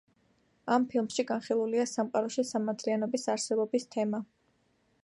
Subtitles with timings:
[0.75, 4.27] ამ ფილმში განხილულია სამყაროში სამართლიანობის არსებობის თემა.